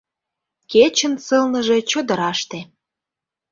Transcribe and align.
Кечын 0.71 1.13
сылныже— 1.25 1.77
чодыраште. 1.91 2.59